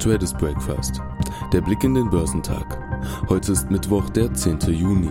Traders 0.00 0.32
Breakfast. 0.32 1.02
Der 1.52 1.60
Blick 1.60 1.84
in 1.84 1.92
den 1.92 2.08
Börsentag. 2.08 2.78
Heute 3.28 3.52
ist 3.52 3.70
Mittwoch, 3.70 4.08
der 4.08 4.32
10. 4.32 4.58
Juni. 4.68 5.10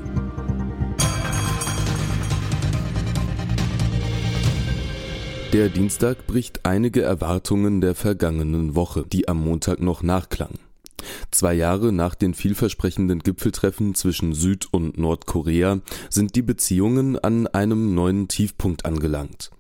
Der 5.54 5.70
Dienstag 5.70 6.26
bricht 6.26 6.66
einige 6.66 7.04
Erwartungen 7.04 7.82
der 7.82 7.94
vergangenen 7.94 8.74
Woche, 8.74 9.06
die 9.06 9.28
am 9.28 9.44
Montag 9.44 9.80
noch 9.80 10.02
nachklangen. 10.02 10.58
Zwei 11.30 11.54
Jahre 11.54 11.94
nach 11.94 12.16
den 12.16 12.34
vielversprechenden 12.34 13.20
Gipfeltreffen 13.20 13.94
zwischen 13.94 14.34
Süd- 14.34 14.70
und 14.72 14.98
Nordkorea 14.98 15.82
sind 16.10 16.36
die 16.36 16.42
Beziehungen 16.42 17.20
an 17.20 17.46
einem 17.46 17.94
neuen 17.94 18.28
Tiefpunkt 18.28 18.86
angelangt. 18.86 19.52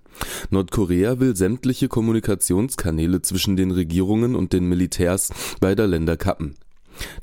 Nordkorea 0.49 1.20
will 1.20 1.36
sämtliche 1.36 1.88
Kommunikationskanäle 1.88 3.21
zwischen 3.21 3.55
den 3.55 3.71
Regierungen 3.71 4.36
und 4.36 4.54
den 4.54 4.68
Militärs 4.68 5.29
beider 5.59 5.87
Länder 5.87 6.18
kappen. 6.18 6.55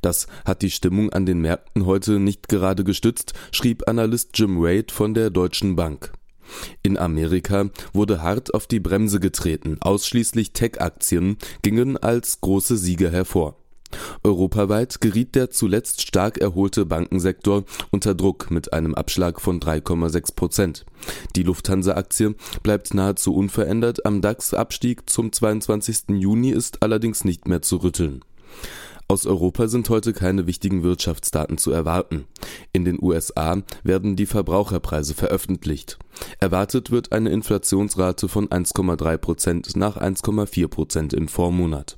Das 0.01 0.27
hat 0.45 0.63
die 0.63 0.71
Stimmung 0.71 1.13
an 1.13 1.27
den 1.27 1.41
Märkten 1.41 1.87
heute 1.87 2.19
nicht 2.19 2.49
gerade 2.49 2.85
gestützt, 2.85 3.35
schrieb 3.53 3.89
Analyst 3.89 4.31
Jim 4.35 4.61
Wade 4.61 4.93
von 4.93 5.15
der 5.15 5.31
Deutschen 5.31 5.77
Bank. 5.77 6.13
In 6.83 6.97
Amerika 6.97 7.71
wurde 7.93 8.23
hart 8.23 8.55
auf 8.55 8.67
die 8.67 8.81
Bremse 8.81 9.21
getreten, 9.21 9.79
ausschließlich 9.81 10.53
Tech-Aktien 10.53 11.39
gingen 11.63 11.97
als 11.97 12.41
große 12.41 12.77
Sieger 12.77 13.11
hervor. 13.11 13.57
Europaweit 14.25 15.01
geriet 15.01 15.35
der 15.35 15.51
zuletzt 15.51 16.03
stark 16.03 16.39
erholte 16.39 16.87
Bankensektor 16.87 17.65
unter 17.91 18.15
Druck 18.15 18.51
mit 18.51 18.73
einem 18.73 18.95
Abschlag 18.95 19.41
von 19.41 19.61
3,6 19.61 20.35
Prozent. 20.35 20.87
Die 21.37 21.43
Lufthansa-Aktie 21.43 22.35
bleibt 22.63 22.95
nahezu 22.95 23.35
unverändert, 23.35 24.05
am 24.07 24.21
DAX-Abstieg 24.21 25.09
zum 25.09 25.33
22. 25.33 26.09
Juni 26.09 26.51
ist 26.51 26.83
allerdings 26.83 27.25
nicht 27.25 27.49
mehr 27.49 27.63
zu 27.63 27.77
rütteln. 27.77 28.25
Aus 29.09 29.25
Europa 29.25 29.69
sind 29.69 29.89
heute 29.89 30.13
keine 30.13 30.49
wichtigen 30.49 30.83
Wirtschaftsdaten 30.83 31.59
zu 31.59 31.71
erwarten. 31.71 32.25
In 32.73 32.85
den 32.85 32.99
USA 33.01 33.63
werden 33.85 34.17
die 34.17 34.27
Verbraucherpreise 34.27 35.15
veröffentlicht. 35.15 35.97
Erwartet 36.41 36.91
wird 36.91 37.13
eine 37.13 37.31
Inflationsrate 37.31 38.29
von 38.29 38.49
1,3 38.49 39.17
Prozent 39.19 39.77
nach 39.77 39.97
1,4 39.97 40.67
Prozent 40.67 41.13
im 41.15 41.29
Vormonat. 41.29 41.97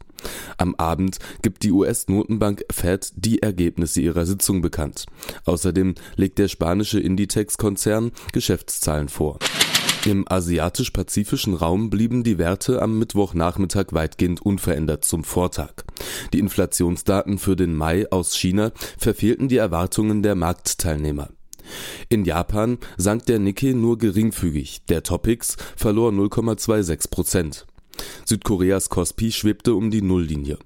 Am 0.56 0.74
Abend 0.76 1.18
gibt 1.42 1.62
die 1.62 1.72
US-Notenbank 1.72 2.64
Fed 2.70 3.12
die 3.16 3.42
Ergebnisse 3.42 4.00
ihrer 4.00 4.26
Sitzung 4.26 4.60
bekannt. 4.60 5.06
Außerdem 5.44 5.94
legt 6.16 6.38
der 6.38 6.48
spanische 6.48 7.00
Inditex-Konzern 7.00 8.12
Geschäftszahlen 8.32 9.08
vor. 9.08 9.38
Im 10.06 10.24
asiatisch-pazifischen 10.28 11.54
Raum 11.54 11.90
blieben 11.90 12.22
die 12.22 12.38
Werte 12.38 12.80
am 12.80 12.98
Mittwochnachmittag 12.98 13.86
weitgehend 13.90 14.40
unverändert 14.40 15.04
zum 15.04 15.24
Vortag. 15.24 15.84
Die 16.32 16.38
Inflationsdaten 16.38 17.38
für 17.38 17.56
den 17.56 17.74
Mai 17.74 18.10
aus 18.10 18.36
China 18.36 18.72
verfehlten 18.96 19.48
die 19.48 19.56
Erwartungen 19.56 20.22
der 20.22 20.34
Marktteilnehmer. 20.34 21.30
In 22.08 22.24
Japan 22.24 22.78
sank 22.96 23.26
der 23.26 23.38
Nikkei 23.38 23.72
nur 23.72 23.98
geringfügig, 23.98 24.82
der 24.88 25.02
Topix 25.02 25.56
verlor 25.76 26.10
0,26 26.12 27.10
Prozent. 27.10 27.66
Südkoreas 28.24 28.88
Kospi 28.88 29.32
schwebte 29.32 29.74
um 29.74 29.90
die 29.90 30.02
Nulllinie. 30.02 30.58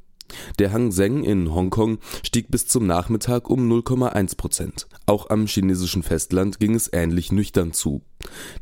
Der 0.58 0.72
Hang 0.72 0.92
Seng 0.92 1.25
in 1.25 1.52
Hongkong 1.52 1.98
stieg 2.25 2.50
bis 2.50 2.66
zum 2.66 2.86
Nachmittag 2.86 3.50
um 3.50 3.70
0,1 3.70 4.36
Prozent. 4.36 4.86
Auch 5.06 5.30
am 5.30 5.47
chinesischen 5.47 6.03
Festland 6.03 6.58
ging 6.58 6.75
es 6.75 6.91
ähnlich 6.92 7.33
nüchtern 7.33 7.72
zu. 7.72 8.03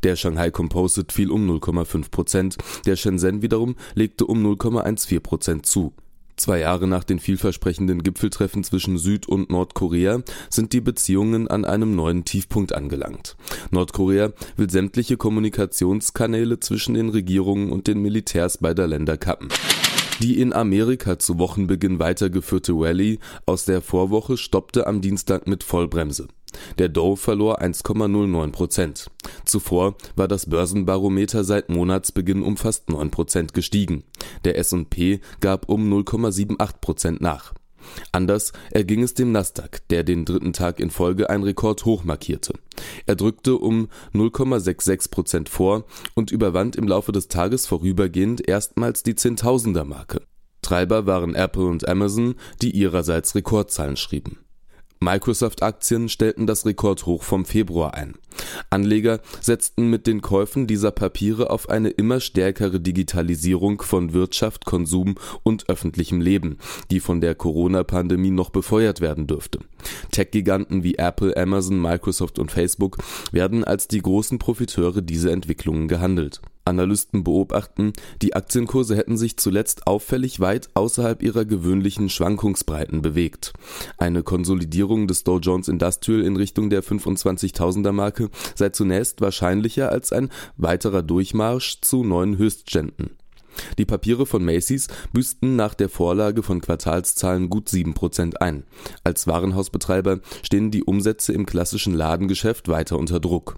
Der 0.03 0.15
Shanghai 0.15 0.51
Composite 0.51 1.13
fiel 1.13 1.31
um 1.31 1.49
0,5 1.49 2.11
Prozent, 2.11 2.57
der 2.85 2.95
Shenzhen 2.95 3.41
wiederum 3.41 3.75
legte 3.95 4.25
um 4.25 4.45
0,14 4.45 5.19
Prozent 5.19 5.65
zu. 5.65 5.93
Zwei 6.41 6.61
Jahre 6.61 6.87
nach 6.87 7.03
den 7.03 7.19
vielversprechenden 7.19 8.01
Gipfeltreffen 8.01 8.63
zwischen 8.63 8.97
Süd- 8.97 9.27
und 9.27 9.51
Nordkorea 9.51 10.23
sind 10.49 10.73
die 10.73 10.81
Beziehungen 10.81 11.47
an 11.47 11.65
einem 11.65 11.95
neuen 11.95 12.25
Tiefpunkt 12.25 12.73
angelangt. 12.73 13.37
Nordkorea 13.69 14.33
will 14.57 14.67
sämtliche 14.67 15.17
Kommunikationskanäle 15.17 16.59
zwischen 16.59 16.95
den 16.95 17.09
Regierungen 17.09 17.71
und 17.71 17.85
den 17.85 18.01
Militärs 18.01 18.57
beider 18.57 18.87
Länder 18.87 19.17
kappen. 19.17 19.49
Die 20.19 20.41
in 20.41 20.51
Amerika 20.51 21.19
zu 21.19 21.37
Wochenbeginn 21.37 21.99
weitergeführte 21.99 22.73
Rallye 22.73 23.19
aus 23.45 23.65
der 23.65 23.83
Vorwoche 23.83 24.35
stoppte 24.35 24.87
am 24.87 25.01
Dienstag 25.01 25.45
mit 25.45 25.63
Vollbremse. 25.63 26.27
Der 26.77 26.89
Dow 26.89 27.15
verlor 27.15 27.61
1,09 27.61 28.51
Prozent. 28.51 29.11
Zuvor 29.45 29.95
war 30.15 30.27
das 30.27 30.47
Börsenbarometer 30.49 31.43
seit 31.43 31.69
Monatsbeginn 31.69 32.43
um 32.43 32.57
fast 32.57 32.89
9 32.89 33.11
Prozent 33.11 33.53
gestiegen. 33.53 34.03
Der 34.45 34.57
S&P 34.57 35.19
gab 35.39 35.69
um 35.69 35.91
0,78 35.91 36.81
Prozent 36.81 37.21
nach. 37.21 37.53
Anders 38.11 38.51
erging 38.71 39.03
es 39.03 39.13
dem 39.13 39.31
Nasdaq, 39.31 39.87
der 39.89 40.03
den 40.03 40.25
dritten 40.25 40.53
Tag 40.53 40.79
in 40.79 40.89
Folge 40.89 41.29
ein 41.29 41.43
Rekordhoch 41.43 42.03
markierte. 42.03 42.53
Er 43.05 43.15
drückte 43.15 43.55
um 43.55 43.89
0,66 44.13 45.11
Prozent 45.11 45.49
vor 45.49 45.85
und 46.13 46.31
überwand 46.31 46.75
im 46.75 46.87
Laufe 46.87 47.11
des 47.11 47.27
Tages 47.27 47.65
vorübergehend 47.65 48.47
erstmals 48.47 49.03
die 49.03 49.15
Zehntausender-Marke. 49.15 50.21
Treiber 50.61 51.05
waren 51.05 51.35
Apple 51.35 51.65
und 51.65 51.87
Amazon, 51.87 52.35
die 52.61 52.71
ihrerseits 52.71 53.35
Rekordzahlen 53.35 53.97
schrieben. 53.97 54.37
Microsoft-Aktien 55.03 56.09
stellten 56.09 56.45
das 56.45 56.63
Rekordhoch 56.63 57.23
vom 57.23 57.43
Februar 57.43 57.95
ein. 57.95 58.13
Anleger 58.69 59.19
setzten 59.39 59.89
mit 59.89 60.05
den 60.05 60.21
Käufen 60.21 60.67
dieser 60.67 60.91
Papiere 60.91 61.49
auf 61.49 61.69
eine 61.69 61.89
immer 61.89 62.19
stärkere 62.19 62.79
Digitalisierung 62.79 63.81
von 63.81 64.13
Wirtschaft, 64.13 64.65
Konsum 64.65 65.15
und 65.41 65.69
öffentlichem 65.69 66.21
Leben, 66.21 66.59
die 66.91 66.99
von 66.99 67.19
der 67.19 67.33
Corona-Pandemie 67.33 68.29
noch 68.29 68.51
befeuert 68.51 69.01
werden 69.01 69.25
dürfte. 69.25 69.59
Tech-Giganten 70.11 70.83
wie 70.83 70.95
Apple, 70.95 71.35
Amazon, 71.35 71.81
Microsoft 71.81 72.37
und 72.37 72.51
Facebook 72.51 72.97
werden 73.31 73.63
als 73.63 73.87
die 73.87 74.03
großen 74.03 74.37
Profiteure 74.37 75.01
dieser 75.01 75.31
Entwicklungen 75.31 75.87
gehandelt. 75.87 76.41
Analysten 76.65 77.23
beobachten, 77.23 77.93
die 78.21 78.35
Aktienkurse 78.35 78.95
hätten 78.95 79.17
sich 79.17 79.37
zuletzt 79.37 79.87
auffällig 79.87 80.39
weit 80.39 80.69
außerhalb 80.73 81.23
ihrer 81.23 81.45
gewöhnlichen 81.45 82.09
Schwankungsbreiten 82.09 83.01
bewegt. 83.01 83.53
Eine 83.97 84.23
Konsolidierung 84.23 85.07
des 85.07 85.23
Dow 85.23 85.39
Jones 85.39 85.67
Industrial 85.67 86.21
in 86.21 86.35
Richtung 86.35 86.69
der 86.69 86.83
25.000er 86.83 87.91
Marke 87.91 88.29
sei 88.55 88.69
zunächst 88.69 89.21
wahrscheinlicher 89.21 89.91
als 89.91 90.11
ein 90.11 90.29
weiterer 90.57 91.03
Durchmarsch 91.03 91.81
zu 91.81 92.03
neuen 92.03 92.37
Höchstständen. 92.37 93.11
Die 93.77 93.85
Papiere 93.85 94.25
von 94.25 94.43
Macy's 94.43 94.87
büßten 95.13 95.55
nach 95.55 95.73
der 95.73 95.89
Vorlage 95.89 96.43
von 96.43 96.61
Quartalszahlen 96.61 97.49
gut 97.49 97.67
7% 97.67 98.35
ein. 98.37 98.63
Als 99.03 99.27
Warenhausbetreiber 99.27 100.19
stehen 100.41 100.71
die 100.71 100.83
Umsätze 100.83 101.33
im 101.33 101.45
klassischen 101.45 101.93
Ladengeschäft 101.93 102.67
weiter 102.69 102.97
unter 102.97 103.19
Druck. 103.19 103.57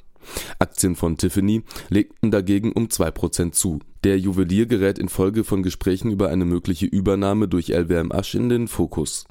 Aktien 0.60 0.96
von 0.96 1.18
Tiffany 1.18 1.64
legten 1.90 2.32
dagegen 2.32 2.72
um 2.72 2.88
2% 2.88 3.52
zu. 3.52 3.80
Der 4.04 4.20
Juwelier 4.20 4.66
gerät 4.66 5.00
infolge 5.00 5.44
von 5.44 5.64
Gesprächen 5.64 6.12
über 6.12 6.30
eine 6.30 6.46
mögliche 6.46 6.86
Übernahme 6.86 7.48
durch 7.48 7.70
LWM-Asch 7.70 8.36
in 8.36 8.50
den 8.50 8.68
Fokus. 8.68 9.26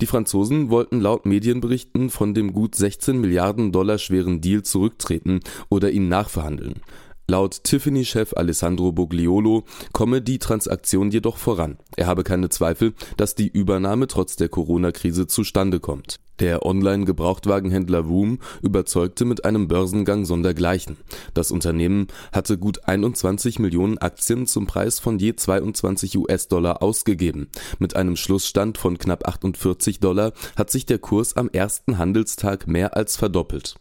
Die 0.00 0.06
Franzosen 0.06 0.70
wollten 0.70 1.00
laut 1.00 1.26
Medienberichten 1.26 2.10
von 2.10 2.34
dem 2.34 2.52
gut 2.52 2.74
16 2.76 3.20
Milliarden 3.20 3.72
Dollar 3.72 3.98
schweren 3.98 4.40
Deal 4.40 4.62
zurücktreten 4.62 5.40
oder 5.68 5.90
ihn 5.90 6.08
nachverhandeln. 6.08 6.82
Laut 7.30 7.62
Tiffany-Chef 7.62 8.32
Alessandro 8.38 8.90
Bogliolo 8.90 9.64
komme 9.92 10.22
die 10.22 10.38
Transaktion 10.38 11.10
jedoch 11.10 11.36
voran. 11.36 11.76
Er 11.94 12.06
habe 12.06 12.24
keine 12.24 12.48
Zweifel, 12.48 12.94
dass 13.18 13.34
die 13.34 13.48
Übernahme 13.48 14.06
trotz 14.06 14.36
der 14.36 14.48
Corona-Krise 14.48 15.26
zustande 15.26 15.78
kommt. 15.78 16.20
Der 16.38 16.64
Online-Gebrauchtwagenhändler 16.64 17.98
Room 17.98 18.38
überzeugte 18.62 19.26
mit 19.26 19.44
einem 19.44 19.68
Börsengang 19.68 20.24
sondergleichen. 20.24 20.96
Das 21.34 21.50
Unternehmen 21.50 22.06
hatte 22.32 22.56
gut 22.56 22.88
21 22.88 23.58
Millionen 23.58 23.98
Aktien 23.98 24.46
zum 24.46 24.66
Preis 24.66 24.98
von 24.98 25.18
je 25.18 25.36
22 25.36 26.16
US-Dollar 26.16 26.82
ausgegeben. 26.82 27.48
Mit 27.78 27.94
einem 27.94 28.16
Schlussstand 28.16 28.78
von 28.78 28.96
knapp 28.96 29.28
48 29.28 30.00
Dollar 30.00 30.32
hat 30.56 30.70
sich 30.70 30.86
der 30.86 30.98
Kurs 30.98 31.36
am 31.36 31.50
ersten 31.50 31.98
Handelstag 31.98 32.66
mehr 32.66 32.96
als 32.96 33.16
verdoppelt. 33.18 33.74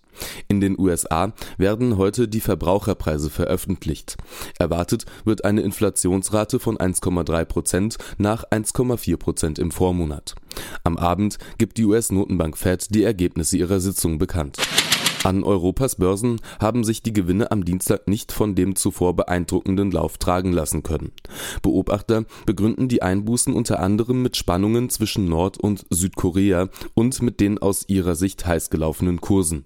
In 0.48 0.62
den 0.62 0.80
USA 0.80 1.34
werden 1.58 1.98
heute 1.98 2.28
die 2.28 2.42
Verbraucherpreise 2.42 3.30
veröffentlicht. 3.30 4.18
Erwartet 4.60 5.06
wird 5.26 5.46
eine 5.46 5.62
Inflationsrate 5.62 6.60
von 6.60 6.78
1,3 6.78 7.46
Prozent 7.46 7.98
nach 8.18 8.44
1,4 8.46 9.18
Prozent 9.18 9.60
im 9.60 9.72
Vormonat. 9.72 10.36
Am 10.84 10.98
Abend 10.98 11.38
gibt 11.58 11.78
die 11.78 11.86
US-Notenbank 11.86 12.58
Fed 12.58 12.94
die 12.94 13.04
Ergebnisse 13.04 13.58
ihrer 13.58 13.80
Sitzung 13.80 14.18
bekannt. 14.18 14.58
An 15.24 15.44
Europas 15.44 15.96
Börsen 15.96 16.40
haben 16.60 16.84
sich 16.84 17.02
die 17.02 17.12
Gewinne 17.12 17.52
am 17.52 17.66
Dienstag 17.66 18.08
nicht 18.08 18.32
von 18.32 18.56
dem 18.56 18.76
zuvor 18.76 19.16
beeindruckenden 19.16 19.92
Lauf 19.92 20.18
tragen 20.18 20.54
lassen 20.54 20.84
können. 20.84 21.12
Beobachter 21.62 22.26
begründen 22.46 22.88
die 22.88 23.02
Einbußen 23.02 23.54
unter 23.54 23.80
anderem 23.80 24.22
mit 24.22 24.38
Spannungen 24.38 24.90
zwischen 24.90 25.28
Nord- 25.28 25.58
und 25.58 25.86
Südkorea 25.90 26.70
und 26.94 27.22
mit 27.22 27.40
den 27.40 27.58
aus 27.58 27.84
ihrer 27.88 28.16
Sicht 28.16 28.46
heiß 28.46 28.70
gelaufenen 28.70 29.20
Kursen. 29.20 29.66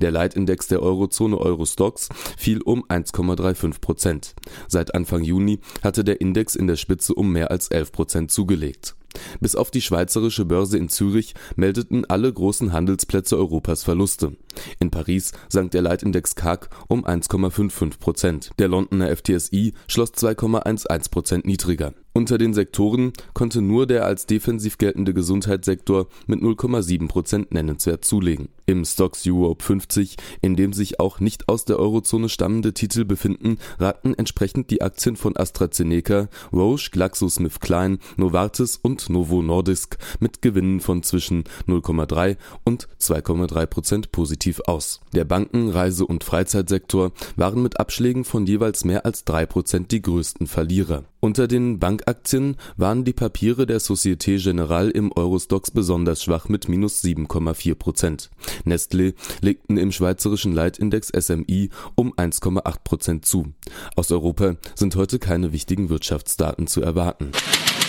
Der 0.00 0.10
Leitindex 0.10 0.68
der 0.68 0.82
Eurozone 0.82 1.38
Eurostoxx 1.38 2.08
fiel 2.36 2.60
um 2.62 2.84
1,35 2.84 3.80
Prozent. 3.80 4.34
Seit 4.68 4.94
Anfang 4.94 5.22
Juni 5.22 5.60
hatte 5.82 6.04
der 6.04 6.20
Index 6.20 6.54
in 6.54 6.66
der 6.66 6.76
Spitze 6.76 7.14
um 7.14 7.32
mehr 7.32 7.50
als 7.50 7.68
11 7.68 7.92
Prozent 7.92 8.30
zugelegt. 8.30 8.94
Bis 9.40 9.56
auf 9.56 9.70
die 9.70 9.80
Schweizerische 9.80 10.44
Börse 10.44 10.78
in 10.78 10.88
Zürich 10.88 11.34
meldeten 11.56 12.04
alle 12.04 12.32
großen 12.32 12.72
Handelsplätze 12.72 13.36
Europas 13.36 13.82
Verluste. 13.82 14.36
In 14.78 14.90
Paris 14.90 15.32
sank 15.48 15.70
der 15.72 15.82
Leitindex 15.82 16.34
CAC 16.34 16.68
um 16.88 17.04
1,55 17.04 17.98
Prozent. 17.98 18.50
Der 18.58 18.68
Londoner 18.68 19.14
FTSE 19.14 19.72
schloss 19.86 20.12
2,11 20.12 21.10
Prozent 21.10 21.46
niedriger. 21.46 21.92
Unter 22.16 22.38
den 22.38 22.54
Sektoren 22.54 23.12
konnte 23.34 23.60
nur 23.60 23.86
der 23.86 24.06
als 24.06 24.24
defensiv 24.24 24.78
geltende 24.78 25.12
Gesundheitssektor 25.12 26.06
mit 26.26 26.40
0,7 26.40 27.08
Prozent 27.08 27.52
nennenswert 27.52 28.06
zulegen. 28.06 28.48
Im 28.64 28.86
Stocks 28.86 29.24
Europe 29.26 29.62
50, 29.62 30.16
in 30.40 30.56
dem 30.56 30.72
sich 30.72 30.98
auch 30.98 31.20
nicht 31.20 31.50
aus 31.50 31.66
der 31.66 31.78
Eurozone 31.78 32.30
stammende 32.30 32.72
Titel 32.72 33.04
befinden, 33.04 33.58
raten 33.78 34.14
entsprechend 34.14 34.70
die 34.70 34.80
Aktien 34.80 35.16
von 35.16 35.36
AstraZeneca, 35.36 36.30
Roche, 36.54 36.90
GlaxoSmithKline, 36.90 37.98
Novartis 38.16 38.78
und 38.80 39.05
Novo 39.08 39.42
Nordisk 39.42 39.98
mit 40.20 40.42
Gewinnen 40.42 40.80
von 40.80 41.02
zwischen 41.02 41.44
0,3 41.66 42.36
und 42.64 42.88
2,3 43.00 43.66
Prozent 43.66 44.12
positiv 44.12 44.60
aus. 44.66 45.00
Der 45.14 45.24
Banken-, 45.24 45.70
Reise- 45.70 46.06
und 46.06 46.24
Freizeitsektor 46.24 47.12
waren 47.36 47.62
mit 47.62 47.80
Abschlägen 47.80 48.24
von 48.24 48.46
jeweils 48.46 48.84
mehr 48.84 49.04
als 49.04 49.24
3 49.24 49.46
Prozent 49.46 49.92
die 49.92 50.02
größten 50.02 50.46
Verlierer. 50.46 51.04
Unter 51.20 51.48
den 51.48 51.80
Bankaktien 51.80 52.56
waren 52.76 53.04
die 53.04 53.12
Papiere 53.12 53.66
der 53.66 53.80
Societe 53.80 54.36
Generale 54.36 54.90
im 54.90 55.10
Eurostoxx 55.10 55.72
besonders 55.72 56.22
schwach 56.22 56.48
mit 56.48 56.68
minus 56.68 57.02
7,4 57.02 57.74
Prozent. 57.74 58.30
Nestlé 58.64 59.14
legten 59.40 59.76
im 59.76 59.90
schweizerischen 59.90 60.52
Leitindex 60.52 61.08
SMI 61.08 61.70
um 61.94 62.12
1,8 62.14 62.76
Prozent 62.84 63.26
zu. 63.26 63.52
Aus 63.96 64.12
Europa 64.12 64.54
sind 64.74 64.94
heute 64.94 65.18
keine 65.18 65.52
wichtigen 65.52 65.88
Wirtschaftsdaten 65.88 66.68
zu 66.68 66.80
erwarten. 66.80 67.32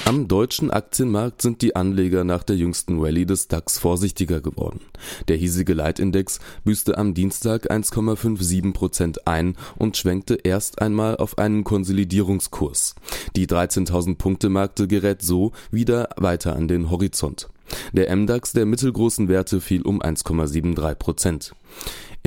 Am 0.07 0.29
deutschen 0.29 0.71
Aktienmarkt 0.71 1.41
sind 1.41 1.61
die 1.61 1.75
Anleger 1.75 2.23
nach 2.23 2.41
der 2.41 2.55
jüngsten 2.55 2.97
Rallye 3.01 3.25
des 3.25 3.49
DAX 3.49 3.77
vorsichtiger 3.77 4.39
geworden. 4.39 4.79
Der 5.27 5.35
hiesige 5.35 5.73
Leitindex 5.73 6.39
büßte 6.63 6.97
am 6.97 7.13
Dienstag 7.13 7.69
1,57 7.69 8.71
Prozent 8.71 9.27
ein 9.27 9.57
und 9.75 9.97
schwenkte 9.97 10.35
erst 10.35 10.81
einmal 10.81 11.17
auf 11.17 11.37
einen 11.37 11.65
Konsolidierungskurs. 11.65 12.95
Die 13.35 13.47
13.000 13.47 14.15
Punkte 14.15 14.47
Markte 14.47 14.87
gerät 14.87 15.21
so 15.21 15.51
wieder 15.71 16.07
weiter 16.15 16.55
an 16.55 16.69
den 16.69 16.89
Horizont. 16.89 17.49
Der 17.91 18.15
MDAX 18.15 18.53
der 18.53 18.65
mittelgroßen 18.65 19.27
Werte 19.27 19.59
fiel 19.59 19.81
um 19.81 20.01
1,73 20.01 20.95
Prozent. 20.95 21.53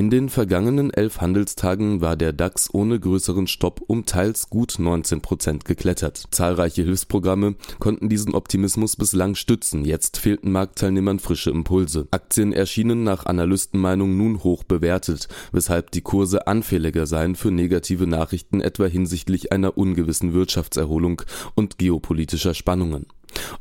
In 0.00 0.08
den 0.08 0.30
vergangenen 0.30 0.90
elf 0.90 1.20
Handelstagen 1.20 2.00
war 2.00 2.16
der 2.16 2.32
DAX 2.32 2.72
ohne 2.72 2.98
größeren 2.98 3.46
Stopp 3.46 3.82
um 3.86 4.06
teils 4.06 4.48
gut 4.48 4.76
19 4.78 5.20
Prozent 5.20 5.66
geklettert. 5.66 6.24
Zahlreiche 6.30 6.82
Hilfsprogramme 6.82 7.54
konnten 7.80 8.08
diesen 8.08 8.34
Optimismus 8.34 8.96
bislang 8.96 9.34
stützen, 9.34 9.84
jetzt 9.84 10.16
fehlten 10.16 10.52
Marktteilnehmern 10.52 11.18
frische 11.18 11.50
Impulse. 11.50 12.08
Aktien 12.12 12.54
erschienen 12.54 13.04
nach 13.04 13.26
Analystenmeinung 13.26 14.16
nun 14.16 14.42
hoch 14.42 14.64
bewertet, 14.64 15.28
weshalb 15.52 15.90
die 15.90 16.00
Kurse 16.00 16.46
anfälliger 16.46 17.06
seien 17.06 17.34
für 17.34 17.50
negative 17.50 18.06
Nachrichten 18.06 18.62
etwa 18.62 18.86
hinsichtlich 18.86 19.52
einer 19.52 19.76
ungewissen 19.76 20.32
Wirtschaftserholung 20.32 21.20
und 21.54 21.76
geopolitischer 21.76 22.54
Spannungen 22.54 23.04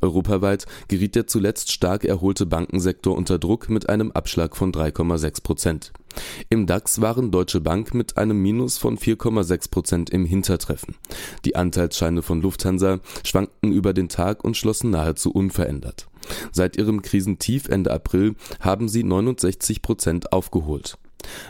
Europaweit 0.02 0.66
geriet 0.88 1.16
der 1.16 1.28
zuletzt 1.28 1.72
stark 1.72 2.06
erholte 2.06 2.46
Bankensektor 2.46 3.16
unter 3.16 3.40
Druck 3.40 3.70
mit 3.70 3.90
einem 3.90 4.12
Abschlag 4.12 4.56
von 4.56 4.72
3,6 4.72 5.44
Prozent. 5.44 5.94
Im 6.50 6.66
DAX 6.66 7.02
waren 7.02 7.32
Deutsche 7.32 7.62
Bank 7.62 7.94
mit 7.94 8.18
einem 8.18 8.42
Minus 8.42 8.78
von 8.78 8.98
4,6 8.98 9.70
Prozent 9.70 10.10
im 10.10 10.26
Hintertreffen. 10.26 10.96
Die 11.46 11.56
Anteilsscheine 11.56 12.22
von 12.22 12.42
Lufthansa 12.42 13.00
schwankten 13.24 13.72
über 13.72 13.94
den 13.94 14.10
Tag 14.10 14.44
und 14.44 14.58
schlossen 14.58 14.90
nahezu 14.90 15.32
unverändert. 15.32 16.08
Seit 16.52 16.78
ihrem 16.78 17.02
Krisentief 17.02 17.68
Ende 17.70 17.92
April 17.92 18.36
haben 18.60 18.90
sie 18.90 19.04
69 19.04 19.82
Prozent 19.82 20.34
aufgeholt 20.34 20.98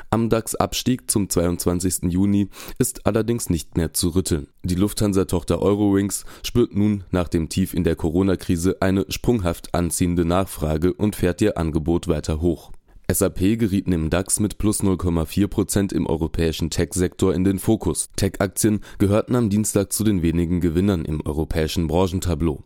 am 0.10 0.30
DAX-Abstieg 0.30 1.10
zum 1.10 1.30
22. 1.30 2.12
Juni 2.12 2.50
ist 2.78 3.06
allerdings 3.06 3.50
nicht 3.50 3.78
mehr 3.78 3.94
zu 3.94 4.10
rütteln. 4.10 4.48
Die 4.64 4.76
Lufthansa-Tochter 4.76 5.62
Eurowings 5.62 6.26
spürt 6.44 6.76
nun 6.76 7.04
nach 7.12 7.28
dem 7.28 7.50
Tief 7.50 7.74
in 7.74 7.84
der 7.84 7.96
Corona-Krise 7.96 8.78
eine 8.82 9.06
sprunghaft 9.10 9.74
anziehende 9.74 10.26
Nachfrage 10.26 10.94
und 10.94 11.16
fährt 11.16 11.42
ihr 11.42 11.58
Angebot 11.58 12.08
weiter 12.08 12.42
hoch 12.42 12.72
SAP 13.12 13.58
gerieten 13.58 13.92
im 13.92 14.12
DAX 14.12 14.40
mit 14.40 14.60
plus 14.60 14.84
0,4 14.84 15.48
Prozent 15.48 15.94
im 15.94 16.06
europäischen 16.06 16.70
Tech-Sektor 16.70 17.34
in 17.34 17.44
den 17.44 17.58
Fokus. 17.58 18.12
Tech-Aktien 18.16 18.82
gehörten 19.00 19.36
am 19.36 19.50
Dienstag 19.50 19.92
zu 19.92 20.04
den 20.04 20.22
wenigen 20.22 20.62
Gewinnern 20.62 21.06
im 21.06 21.26
europäischen 21.26 21.88
Branchentableau. 21.88 22.64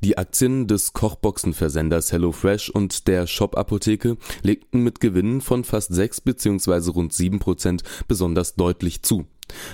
Die 0.00 0.18
Aktien 0.18 0.66
des 0.66 0.94
Kochboxenversenders 0.94 2.10
HelloFresh 2.10 2.70
und 2.70 3.06
der 3.06 3.28
Shop-Apotheke 3.28 4.16
legten 4.42 4.82
mit 4.82 5.00
Gewinnen 5.00 5.40
von 5.40 5.62
fast 5.62 5.94
6 5.94 6.22
bzw. 6.22 6.90
rund 6.90 7.12
7 7.12 7.38
Prozent 7.38 7.84
besonders 8.08 8.56
deutlich 8.56 9.02
zu. 9.02 9.26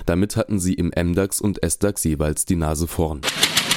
Damit 0.05 0.37
hatten 0.37 0.59
sie 0.59 0.75
im 0.75 0.91
MDAX 0.95 1.41
und 1.41 1.59
SDAX 1.65 2.03
jeweils 2.03 2.45
die 2.45 2.57
Nase 2.57 2.85
vorn. 2.85 3.21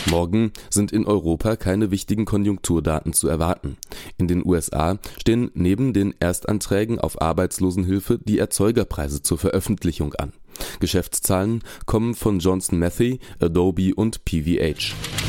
Morgen 0.07 0.53
sind 0.71 0.93
in 0.93 1.07
Europa 1.07 1.57
keine 1.57 1.91
wichtigen 1.91 2.25
Konjunkturdaten 2.25 3.13
zu 3.13 3.29
erwarten. 3.29 3.77
In 4.17 4.29
den 4.29 4.45
USA 4.45 4.99
stehen 5.21 5.51
neben 5.55 5.93
den 5.93 6.15
Erstanträgen 6.19 6.99
auf 6.99 7.21
Arbeitslosenhilfe 7.21 8.19
die 8.19 8.39
Erzeugerpreise 8.39 9.23
zur 9.23 9.39
Veröffentlichung 9.39 10.15
an. 10.15 10.33
Geschäftszahlen 10.81 11.63
kommen 11.87 12.15
von 12.15 12.39
Johnson 12.39 12.79
Matthey, 12.79 13.21
Adobe 13.41 13.95
und 13.95 14.25
PVH. 14.25 15.28